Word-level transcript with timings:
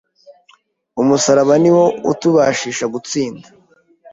Umusaraba 1.01 1.55
ni 1.61 1.71
wo 1.75 1.85
utubashisha 2.11 2.85
gutsinda. 2.93 3.47